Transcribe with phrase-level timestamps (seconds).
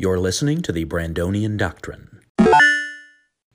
[0.00, 2.20] You're listening to the Brandonian Doctrine.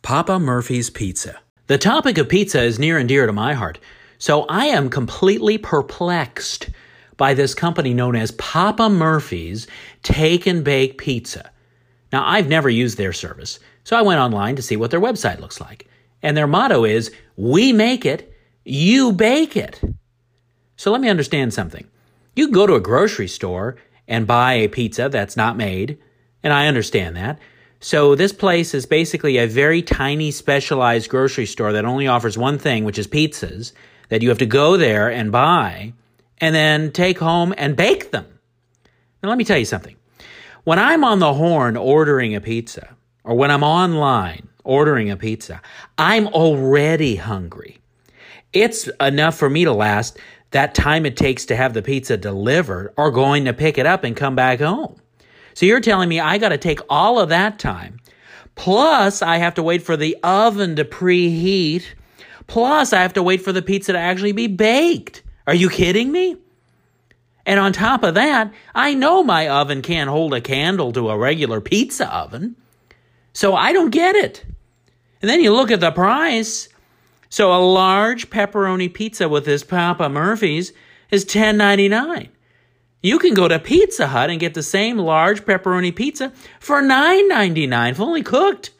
[0.01, 1.39] Papa Murphy's Pizza.
[1.67, 3.79] The topic of pizza is near and dear to my heart,
[4.17, 6.69] so I am completely perplexed
[7.15, 9.67] by this company known as Papa Murphy's
[10.01, 11.49] Take and Bake Pizza.
[12.11, 15.39] Now, I've never used their service, so I went online to see what their website
[15.39, 15.87] looks like.
[16.21, 18.33] And their motto is, We make it,
[18.65, 19.79] you bake it.
[20.75, 21.87] So let me understand something.
[22.35, 23.77] You go to a grocery store
[24.09, 25.99] and buy a pizza that's not made,
[26.43, 27.39] and I understand that.
[27.79, 32.57] So this place is basically a very tiny specialized grocery store that only offers one
[32.57, 33.73] thing, which is pizzas
[34.09, 35.93] that you have to go there and buy
[36.39, 38.25] and then take home and bake them.
[39.21, 39.95] Now let me tell you something.
[40.63, 45.61] When I'm on the horn ordering a pizza or when I'm online ordering a pizza,
[45.97, 47.79] I'm already hungry.
[48.53, 50.17] It's enough for me to last
[50.51, 54.03] that time it takes to have the pizza delivered or going to pick it up
[54.03, 54.95] and come back home.
[55.53, 57.99] So you're telling me I got to take all of that time.
[58.55, 61.85] Plus, I have to wait for the oven to preheat.
[62.47, 65.23] Plus, I have to wait for the pizza to actually be baked.
[65.47, 66.37] Are you kidding me?
[67.45, 71.17] And on top of that, I know my oven can't hold a candle to a
[71.17, 72.55] regular pizza oven.
[73.33, 74.45] So I don't get it.
[75.21, 76.69] And then you look at the price.
[77.29, 80.71] So a large pepperoni pizza with this Papa Murphy's
[81.09, 82.29] is $10.99.
[83.03, 87.97] You can go to Pizza Hut and get the same large pepperoni pizza for $9.99,
[87.97, 88.71] fully cooked.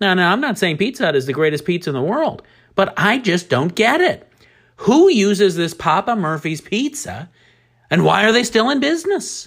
[0.00, 2.42] Now, now, I'm not saying Pizza Hut is the greatest pizza in the world,
[2.74, 4.28] but I just don't get it.
[4.78, 7.30] Who uses this Papa Murphy's pizza
[7.88, 9.46] and why are they still in business?